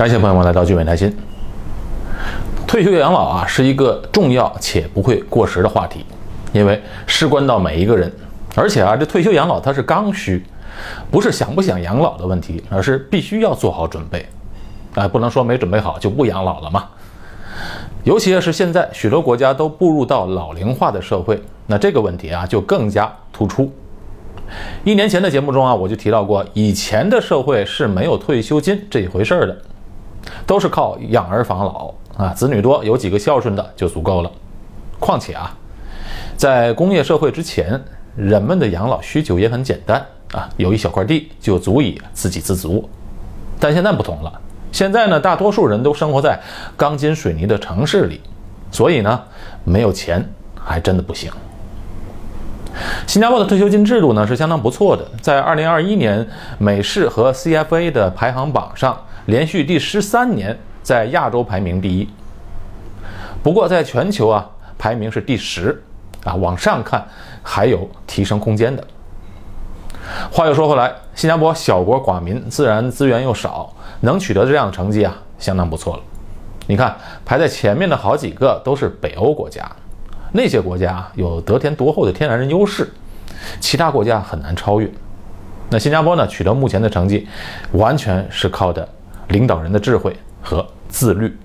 [0.00, 1.14] 感谢朋友们来到聚美谈心。
[2.66, 6.06] 退休养老啊，是一个重要且不会过时的话题，
[6.54, 8.10] 因为事关到每一个人。
[8.56, 10.42] 而且啊，这退休养老它是刚需，
[11.10, 14.24] 不是想不想养老的问题，而是必须要做好准备。
[14.94, 16.88] 啊，不能说没准备好就不养老了嘛。
[18.04, 23.70] 尤其是现在许多国家都步入到老龄化的社会，那这个问题啊就更加突出。
[24.82, 29.54] 一年前的节目中啊，我就提到过，以前的社会是没有退休金这一回事儿的，
[30.46, 34.30] 都是靠养儿防老啊，子女多有几个孝顺的就足够了。
[34.98, 35.56] 况且啊，
[36.36, 37.80] 在工业社会之前，
[38.16, 42.88] 人们的养老需求也很简单啊，有一小块地就足以自给自足。
[43.58, 44.40] 但现在不同了，
[44.72, 46.38] 现在呢，大多数人都生活在
[46.76, 48.20] 钢筋水泥的城市里，
[48.70, 49.22] 所以呢，
[49.64, 50.26] 没有钱
[50.58, 51.30] 还真的不行。
[53.06, 56.26] 新加坡的退休金制度呢是相当不错的，在2021年
[56.58, 58.96] 美式和 CFA 的排行榜上，
[59.30, 62.08] 连续第十三年在亚洲排名第一。
[63.42, 65.82] 不过在全球啊，排名是第十，
[66.24, 67.06] 啊，往上看
[67.42, 68.84] 还有提升空间的。
[70.32, 76.02] 话又说回来，新加坡小国寡民，自然资源又少，能取得这样的成绩啊，相当不错了。
[76.66, 79.64] 你看排在前面的好几个都是北欧国家。
[80.32, 82.92] 那些国家有得天独厚的天然优势，
[83.60, 84.90] 其他国家很难超越。
[85.70, 86.26] 那新加坡呢？
[86.26, 87.28] 取得目前的成绩，
[87.72, 88.88] 完全是靠的
[89.30, 91.36] 领导人的智慧和自律。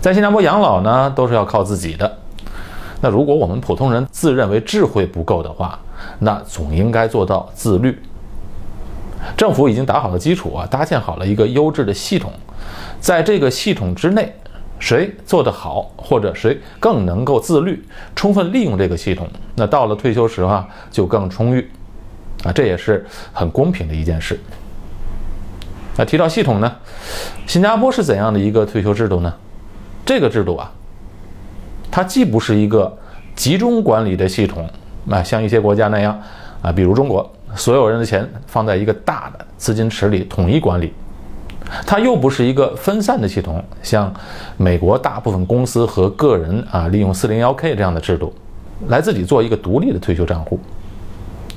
[0.00, 2.18] 在新加坡养老呢，都是要靠自己的。
[3.00, 5.78] 那如果我们普通人自认为智慧不够的话，
[6.18, 7.98] 那总应该做到自律。
[9.36, 12.32] 政府已经打好了基础啊，搭建好了一个优质的系统，
[13.00, 14.34] 在这个系统之内。
[14.80, 21.68] 谁做得好，或者谁更能够自律，充分利用这个系统，那到了退休时啊，就更充裕，
[22.44, 24.38] 啊，这也是很公平的一件事。
[25.98, 26.72] 那提到系统呢，
[27.44, 29.34] 新加坡是怎样的一个退休制度呢？
[30.06, 30.70] 这个制度啊，
[31.90, 32.96] 它既不是一个
[33.34, 34.70] 集中管理的系统，
[35.10, 36.16] 啊，像一些国家那样，
[36.62, 40.92] 啊，比如中国，所有人的钱放在一个大的资金池里统一管理。
[41.84, 44.14] 它又不是一个分散的系统，像
[44.56, 48.32] 美国大部分公司和个人啊，利用 401k 这样的制度，
[48.86, 50.60] 来自己做一个独立的退休账户。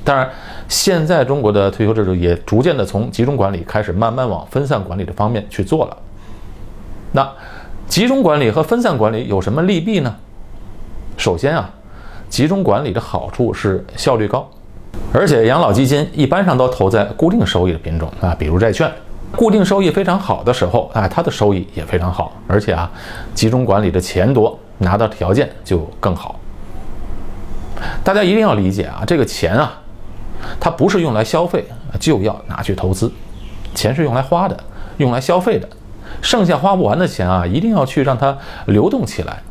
[0.04, 0.28] 当然，
[0.68, 5.96] 现在中国的退休制度也逐渐的从集中管理开始，慢慢往分散管理的方面去做了。
[7.12, 7.30] 那
[7.86, 10.14] 集中管理和分散管理有什么利弊呢？
[11.16, 11.70] 首先啊，
[12.28, 14.48] 集中管理的好处是效率高，
[15.12, 18.90] 而且养老基金一般上都投在固定收益的品种啊，比如债券。
[19.34, 22.90] 固定收益非常好的时候，啊，它的收益也非常好，而且啊，
[23.34, 26.38] 集中管理的钱多，拿到条件就更好。
[28.04, 29.81] 大家一定要理解啊，这个钱啊，
[30.60, 31.64] 它不是用来消费，
[31.98, 33.10] 就要拿去投资。
[33.74, 34.56] 钱是用来花的，
[34.98, 35.68] 用来消费的，
[36.20, 38.36] 剩下花不完的钱啊，一定要去让它
[38.66, 39.42] 流动起来，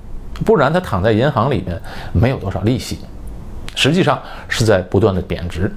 [0.45, 1.81] 不然它躺在银行里面
[2.13, 2.99] 没有多少利息，
[3.73, 5.71] 实际上是在不断的贬值。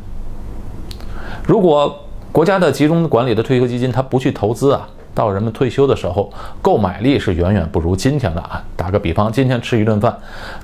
[1.47, 2.01] 如果
[2.33, 8.63] 国家的集中管理的退休基金，它不去投资啊，到人们退休的时候，购买力是远远不如今天的啊。
[8.77, 10.15] 打个比方，今天吃一顿饭，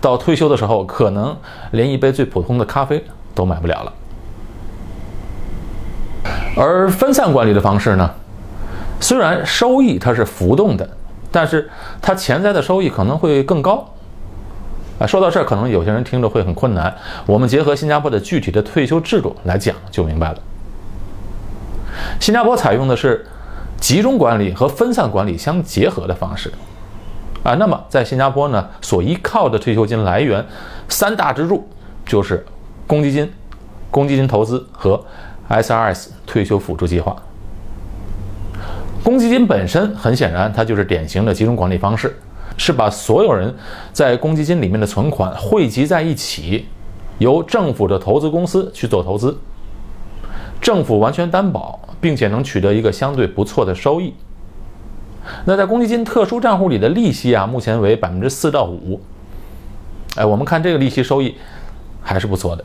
[0.01, 1.35] 到退休的时候，可能
[1.71, 3.03] 连一杯最普通的咖啡
[3.35, 3.93] 都买不了了。
[6.57, 8.11] 而分散管理的方式呢，
[9.01, 10.89] 虽然收益它是浮动的，
[11.31, 11.71] 但是
[12.03, 13.89] 它潜在的收益可能会更高。
[14.99, 16.95] 啊，说到这儿，可能有些人听着会很困难。
[17.25, 20.39] 我们结合新加坡的具体的退休制度来讲，就明白了。
[22.19, 23.25] 新加坡采用的是
[23.81, 26.53] 集中管理和分散管理相结合的方式，
[27.43, 30.45] 啊，那么在新加坡呢，所依靠的退休金来源
[30.89, 31.67] 三大支柱
[32.05, 32.45] 就是
[32.87, 33.33] 公积金、
[33.91, 35.03] 公积金投资和
[35.51, 37.15] SRS 退休辅助计划。
[39.03, 42.17] 公积金本身很显然，它就是典型的集中管理方式，
[42.57, 43.53] 是把所有人
[43.93, 46.67] 在公积金里面的存款汇集在一起，
[47.19, 49.37] 由政府的投资公司去做投资。
[50.61, 54.13] 政府完全担保，并且能取得一个相对不错的收益。
[55.47, 59.01] 那在公积金特殊账户里的利息啊，目前为百分之四到五。
[60.17, 61.35] 哎，我们看这个利息收益
[62.03, 62.65] 还是不错的。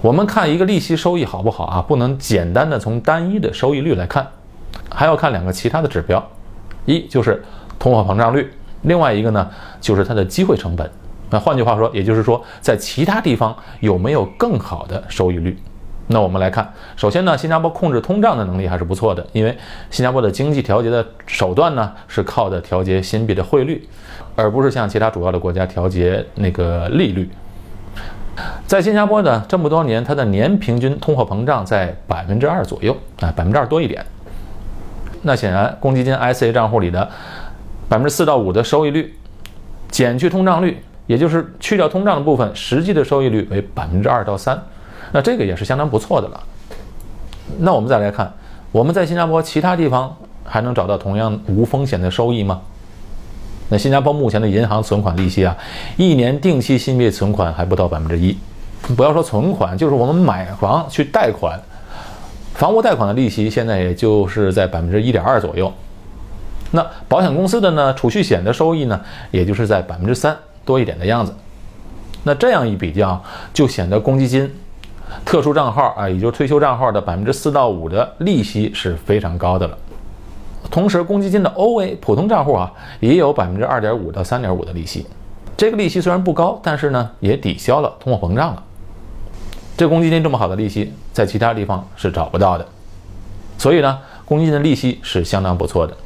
[0.00, 1.82] 我们看一个利息收益好不好啊？
[1.82, 4.26] 不能简单的从单一的收益率来看，
[4.90, 6.22] 还要看两个其他的指标，
[6.84, 7.42] 一就是
[7.78, 8.50] 通货膨胀率，
[8.82, 9.48] 另外一个呢
[9.80, 10.90] 就是它的机会成本。
[11.30, 15.56] 那换句话说，也就是说在其他地方有没有更好的收益率？
[16.08, 19.56] 那我们来看，首先呢，新加坡控制通胀的能力还是不错的，因为
[19.90, 23.88] 新加坡的经济调节的手段呢是靠的调节新币的汇率，
[24.34, 27.30] 而不是像其他主要的国家调节那个利率。
[28.72, 34.02] 在新加坡呢，这么多年，它的年平均通货膨胀在百分之二左右啊，百分之二多一点。
[35.20, 37.06] 那显然公积金 ICA 账户里的
[37.86, 39.14] 百分之四到五的收益率，
[39.90, 44.58] 减去通胀率，也就是去掉通胀的部分，实际的收益率为百分之二到三，
[45.12, 46.40] 那这个也是相当不错的了。
[47.58, 48.32] 那我们再来看，
[48.70, 52.62] 我们在新加坡其他地方还能找到同样无风险的收益吗？
[53.68, 55.54] 那新加坡目前的银行存款利息啊，
[55.98, 58.34] 一年定期新币存款还不到百分之一，
[58.96, 61.58] 不要说存款，就是我们买房去贷款，
[62.54, 65.72] 房屋贷款的利息现在也就是在百分之一点二左右。
[66.72, 69.00] 那保险公司的呢，储蓄险的收益呢，
[69.30, 71.34] 也就是在百分之三多一点的样子。
[72.24, 74.52] 那这样一比较，就显得公积金。
[75.24, 79.76] 特殊账号啊，也就是退休账号的百分之四到五的利息是非常高的了。
[80.70, 85.06] 同时，公积金的 OA 普通账户啊，也有百分之二点五到三点五的利息。
[85.56, 88.62] 这个利息虽然不高，但是呢，也抵消了通货膨胀了。
[89.76, 92.66] 这公积金这么好的利息，在其他地方是找不到的。
[93.58, 95.96] 所以呢，公积金的利息是相当不错的。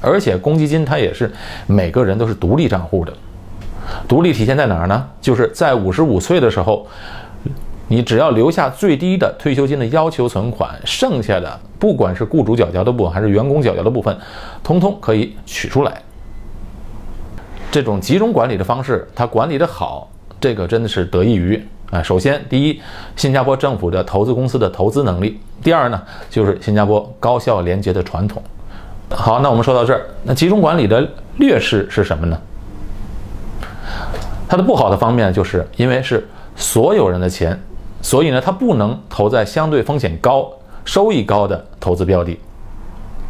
[0.00, 1.32] 而且，公积金它也是
[1.66, 3.12] 每个人都是独立账户的。
[4.08, 5.08] 独立体现在哪儿呢？
[5.20, 6.86] 就是在五十五岁的时候。
[7.88, 14.18] 你只要留下最低的退休金的要求存款，剩下的不管是雇主缴交的部分还是员工缴交的部分，
[14.60, 16.02] 通通可以取出来。
[17.70, 20.10] 这种集中管理的方式，它管理的好，
[20.40, 22.02] 这个真的是得益于啊。
[22.02, 22.80] 首先，第一，
[23.16, 28.42] 新加坡政府的投资公司的投资能力；第二呢，就是新加坡高效廉洁的传统。
[29.10, 32.38] 好，那我们说到这儿，那集中管理的劣势是什么呢？
[34.48, 37.60] 它的不好的方面，就是因为是所有人的钱。
[38.02, 40.48] 所以呢，它不能投在相对风险高、
[40.84, 42.38] 收益高的投资标的，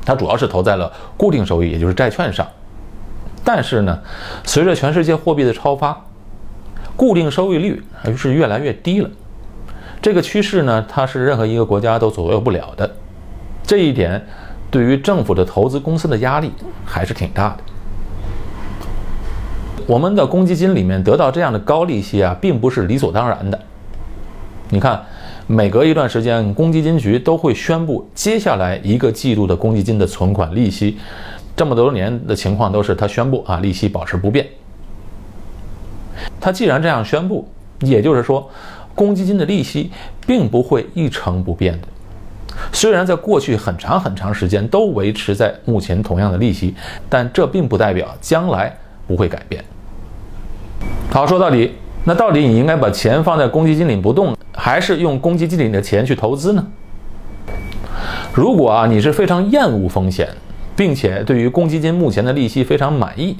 [0.04, 2.46] 它主要是投在了固定收益，也就是债券上。
[3.42, 3.98] 但是呢，
[4.44, 5.98] 随着全世界货币的超发，
[6.96, 9.10] 固定收益率还是越来越低了。
[10.00, 12.90] 这个趋势呢，它是任何一个国家都左右不了的。
[13.62, 14.24] 这一点
[14.70, 16.50] 对于政府的投资公司的压力
[16.84, 17.58] 还是挺大的。
[19.86, 23.58] 我们的公积金里面得到这样的高利息啊，并不是理所当然的。
[24.68, 25.00] 你看，
[25.46, 30.98] 每隔一段时间，公积金局都会宣布接下来一个季度的公积金的存款利息。
[31.54, 34.46] 这么多年的情况都是他宣布啊，利息保持不变。
[36.40, 37.48] 他既然这样宣布，
[37.80, 38.48] 也就是说，
[38.94, 39.90] 公积金的利息
[40.26, 41.88] 并不会一成不变的。
[42.72, 46.74] 虽然在过去很长很长时间都维持在目前同样的利息，
[47.08, 48.74] 但这并不代表将来
[49.06, 49.62] 不会改变。
[51.10, 51.74] 好，说到底，
[52.04, 54.34] 那到底你应该把钱放在公积金里不动？
[54.54, 56.66] 还是用公积金里的钱去投资呢？
[58.32, 60.28] 如果啊你是非常厌恶风险，
[60.74, 63.36] 并且对于公积金目前的利息非常满意，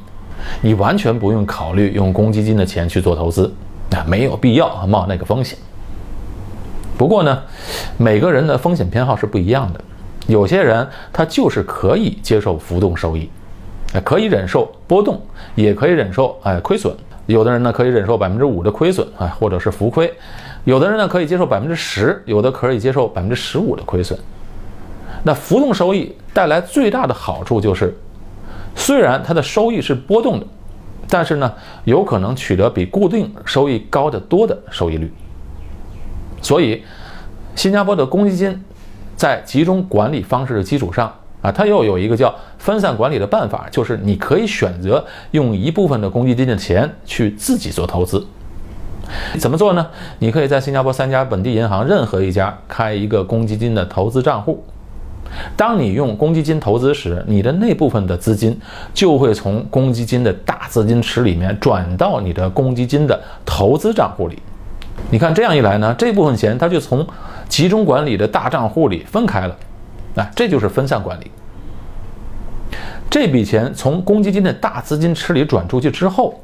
[0.60, 3.52] 你完全不用考虑用公积金的钱去做投资，
[3.90, 5.58] 啊没有必要冒那个风险。
[6.98, 7.42] 不过呢，
[7.98, 9.80] 每个人的风险偏好是不一样的，
[10.26, 13.28] 有些人他就是可以接受浮动收益，
[14.02, 15.20] 可以忍受波动，
[15.54, 16.94] 也可以忍受哎亏损。
[17.26, 20.06] 有的人呢可以忍受百分之五的亏损啊，或者是浮亏；
[20.64, 24.18] 有的人呢可以接受百分之十，有的可以接受百分之十五的亏损。
[25.24, 27.92] 那浮动收益带来最大的好处就是，
[28.76, 30.46] 虽然它的收益是波动的，
[31.08, 31.52] 但是呢
[31.84, 35.12] 有可能取得比固定收益高得多的收益率。
[36.40, 36.84] 所以，
[37.56, 38.62] 新加坡的公积金
[39.16, 41.12] 在集中管理方式的基础上。
[41.42, 48.26] 啊，它又有一个叫分散管理的办法，就是你可以选择用一部分的公积金的钱去自己做投资。
[49.38, 49.86] 怎么做呢？
[50.18, 54.64] 你可以在新加坡三家本地银行任何一家开一个公积金的投资账户。
[55.56, 58.58] 当你用公积金投资时，你的那部分的资金
[58.92, 64.38] 就会从公积金的大资金池里面转到你的公积金的投资账户里。
[65.10, 67.06] 你看这样一来呢，这部分钱它就从
[67.48, 69.56] 集中管理的大账户里分开了。
[70.16, 71.30] 哎，这就是分散管理。
[73.08, 76.40] 这笔钱从公积金的大资金池里转出去之后，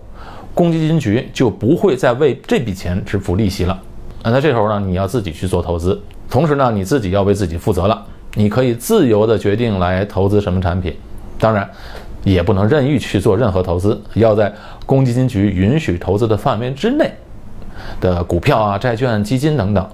[0.54, 3.72] 公积金局就不会再为这笔钱支付利息了。
[4.22, 8.06] 啊，那这时候呢，你要自己去做投资，同时呢，你自己要为自己负责了。
[8.34, 10.96] 你可以自由的决定来投资什么产品，
[11.38, 11.68] 当然，
[12.24, 14.52] 也不能任意去做任何投资，要在
[14.86, 17.12] 公积金局允许投资的范围之内
[18.00, 19.86] 的股票啊、债券、基金等等，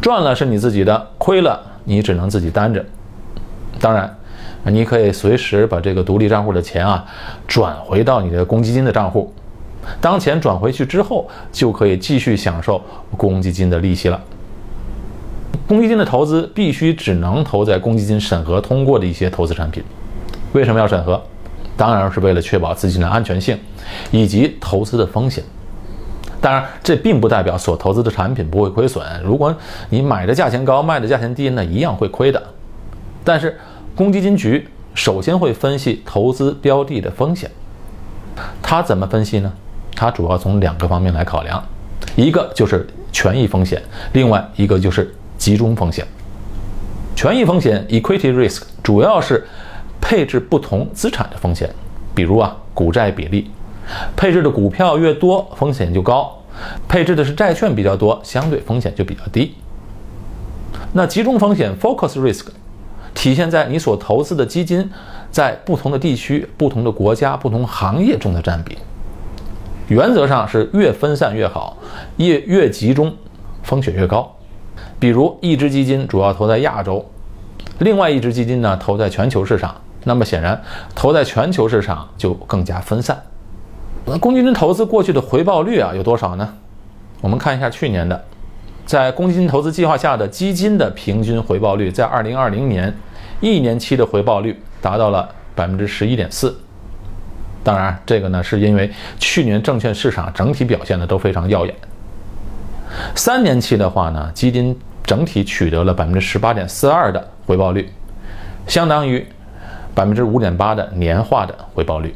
[0.00, 1.60] 赚了是你自己的，亏了。
[1.84, 2.84] 你只能自己担着，
[3.80, 4.16] 当然，
[4.64, 7.04] 你可以随时把这个独立账户的钱啊
[7.48, 9.34] 转回到你的公积金的账户。
[10.00, 12.80] 当钱转回去之后，就可以继续享受
[13.16, 14.20] 公积金的利息了。
[15.66, 19.82] 公积金的投资必须只能投在公积金审核通过的一些投资产品。
[20.52, 21.20] 为什么要审核？
[21.76, 23.58] 当然是为了确保资金的安全性
[24.10, 25.42] 以及投资的风险。
[26.40, 29.04] 当然，这并不代表所投资的产品不会亏损。
[29.24, 29.54] 如果
[29.90, 32.42] 你买的价钱高，卖的价钱低，那一样会亏的。
[33.24, 33.56] 但是，
[33.94, 37.50] 公积金局首先会分析投资标的的风险。
[38.60, 39.52] 它怎么分析呢？
[39.94, 41.62] 它主要从两个方面来考量，
[42.16, 43.80] 一个就是权益风险，
[44.12, 46.06] 另外一个就是集中风险。
[47.16, 49.44] 权益风险 （equity risk） 主要是
[50.00, 51.68] 配置不同资产的风险，
[52.14, 53.50] 比如啊股债比例，
[54.14, 56.44] 配置的股票越多，风险就高；
[56.86, 59.52] 配置的是债券比较多，相对风险就比较低。
[60.92, 62.46] 那集中风险 （focus risk）
[63.12, 64.88] 体现在你所投资的基金
[65.32, 68.78] 在不同的地区、不同的国家、不同行业中的占比。
[69.88, 71.76] 原则上是越分散越好，
[72.18, 73.12] 越越集中，
[73.64, 74.36] 风险越高。
[75.02, 77.04] 比如一只基金主要投在亚洲，
[77.80, 80.62] 另外一只基金呢投在全球市场，那么显然
[80.94, 83.20] 投在全球市场就更加分散。
[84.04, 86.48] 那公积金投资过去的回报率啊有多少呢？
[87.20, 88.24] 我们看一下去年的，
[88.86, 92.96] 在公积金投资计划下的基金的平均回报率，在二零二零年
[93.40, 96.56] 一年期的回报率达到了百分之十一点四。
[97.64, 101.74] 当然，这个呢是因为去年证券市场整体表现的都非常耀眼。
[103.16, 104.78] 三年期的话呢，基金
[105.12, 107.86] 整体取得了百分之十八点四二的回报率，
[108.66, 109.22] 相当于
[109.94, 112.14] 百分之五点八的年化的回报率。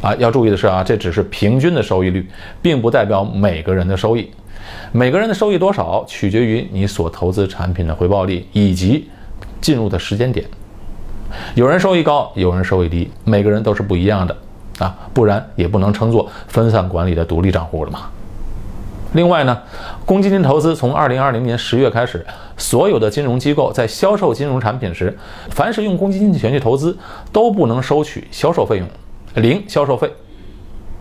[0.00, 2.26] 啊，要注意的是啊，这只是平均的收益率，
[2.62, 4.30] 并不代表每个人的收益。
[4.92, 9.06] 每个人的收益多少，取决于你所投资产品的回报率以及
[9.60, 10.46] 进入的时间点。
[11.54, 14.34] 有人收益高，有人收益低，每个人都是不一样的
[14.78, 18.08] 啊，不然也不能称作分散管理的独立账户了嘛。
[19.12, 19.58] 另外呢，
[20.04, 22.24] 公积金投资从二零二零年十月开始，
[22.56, 25.16] 所有的金融机构在销售金融产品时，
[25.50, 26.96] 凡是用公积金钱去投资，
[27.32, 28.86] 都不能收取销售费用，
[29.42, 30.12] 零销售费。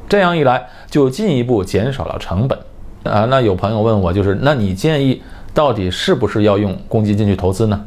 [0.08, 2.58] 这样一来，就进一步减少了成本
[3.04, 3.26] 啊。
[3.26, 5.22] 那有朋友问我，就是那你建议
[5.54, 7.86] 到底是不是要用公积金去投资呢？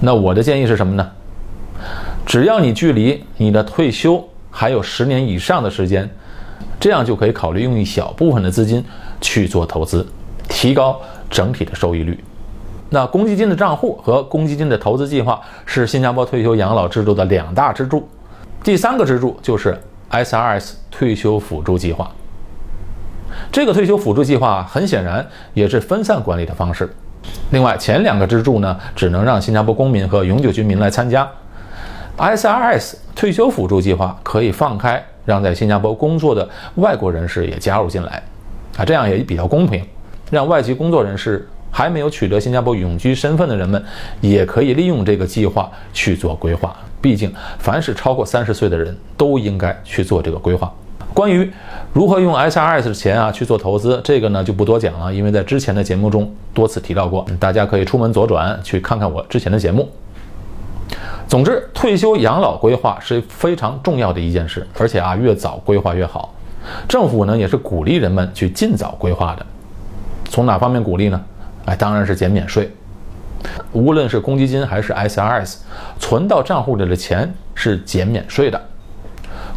[0.00, 1.08] 那我的建议是什么呢？
[2.26, 6.10] 只要你距离你的退休还有十年以上的时间，
[6.80, 8.84] 这样就可以考虑用一小部分的资金
[9.22, 10.06] 去做投资，
[10.50, 11.00] 提高
[11.30, 12.22] 整体的收益率。
[12.90, 18.06] 那公积金的账户和公积金的投资计划是新加坡退休养老制度的两大支柱，
[18.62, 22.10] 第三个支柱就是 SRS 退休辅助计划。
[23.50, 26.94] 这个退休辅助计划很显然也是分散管理的方式。
[27.52, 31.26] 另外，前两个支柱呢，只能让新加坡公民和永久居民来参加。
[32.18, 38.22] SRS 退休辅助计划可以放开，让在新加坡工作的外国人士也加入进来，
[38.76, 39.84] 啊，这样也比较公平，
[40.30, 43.82] 让外籍工作人士还没有取得新加坡永居身份的人们，
[44.20, 46.74] 也可以利用这个计划去做规划。
[47.00, 50.72] 毕竟，凡是超过三十岁的人都应该去做这个规划。
[51.12, 51.50] 关于
[51.92, 59.86] 如何用 SRS 的钱啊去做投资，这个呢就不多讲了，因为在之前的节目中多次提到过，大家可以出门左转去看看我之前的节目。
[61.28, 66.32] 总之，退休养老规划是非常重要的一件事，而且啊，越早规划越好。
[66.88, 69.46] 政府呢也是鼓励人们去尽早规划的。
[70.24, 71.20] 从哪方面鼓励呢？
[71.66, 72.70] 哎，当然是减免税。
[73.72, 75.56] 无论是公积金还是 SRS，
[75.98, 78.60] 存到账户里的钱是减免税的。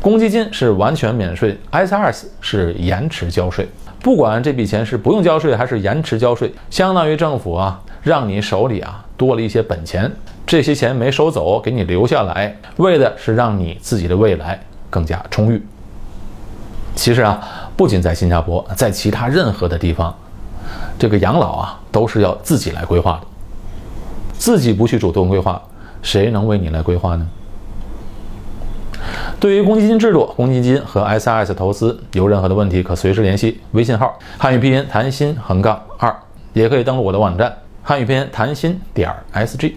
[0.01, 3.67] 公积金是完全免税，SRS 是延迟交税。
[4.01, 10.11] 不管这笔钱是不用交税还是延迟交税，相当于政府啊让你手里啊多了一些本钱。
[10.45, 14.59] 这些钱没收走，给你留下来，为的是让你自己的未来
[14.91, 15.59] 更加充裕。
[16.95, 17.39] 其实啊，
[17.75, 20.15] 不仅在新加坡，在其他任何的地方，
[20.97, 23.27] 这个养老啊都是要自己来规划的。
[24.37, 25.61] 自己不去主动规划，
[26.01, 27.27] 谁能为你来规划呢？
[29.39, 36.15] 对于公积金制度、公积金和 SRS 投资有任何的问题，可随时联系微信号汉语拼音谈心横杠二，
[36.53, 39.73] 也可以登录我的网站汉语拼音谈心点 SG。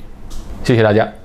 [0.64, 1.17] 谢谢大家。